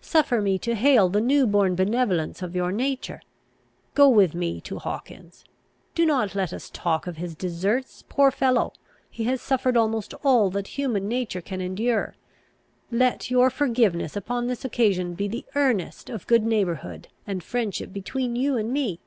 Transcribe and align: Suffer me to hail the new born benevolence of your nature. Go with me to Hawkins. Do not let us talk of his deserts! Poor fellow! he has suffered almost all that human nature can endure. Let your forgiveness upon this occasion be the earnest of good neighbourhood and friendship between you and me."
Suffer 0.00 0.40
me 0.40 0.58
to 0.60 0.74
hail 0.74 1.10
the 1.10 1.20
new 1.20 1.46
born 1.46 1.74
benevolence 1.74 2.40
of 2.40 2.56
your 2.56 2.72
nature. 2.72 3.20
Go 3.92 4.08
with 4.08 4.34
me 4.34 4.58
to 4.62 4.78
Hawkins. 4.78 5.44
Do 5.94 6.06
not 6.06 6.34
let 6.34 6.54
us 6.54 6.70
talk 6.70 7.06
of 7.06 7.18
his 7.18 7.34
deserts! 7.34 8.02
Poor 8.08 8.30
fellow! 8.30 8.72
he 9.10 9.24
has 9.24 9.42
suffered 9.42 9.76
almost 9.76 10.14
all 10.24 10.48
that 10.52 10.68
human 10.78 11.06
nature 11.06 11.42
can 11.42 11.60
endure. 11.60 12.14
Let 12.90 13.30
your 13.30 13.50
forgiveness 13.50 14.16
upon 14.16 14.46
this 14.46 14.64
occasion 14.64 15.12
be 15.12 15.28
the 15.28 15.44
earnest 15.54 16.08
of 16.08 16.26
good 16.26 16.44
neighbourhood 16.44 17.08
and 17.26 17.44
friendship 17.44 17.92
between 17.92 18.36
you 18.36 18.56
and 18.56 18.72
me." 18.72 19.00